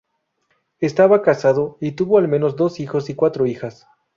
[0.79, 3.87] Estaba casado y tuvo al menos dos hijos y cuatro hijas.